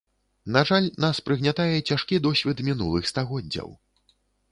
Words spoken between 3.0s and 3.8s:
стагоддзяў.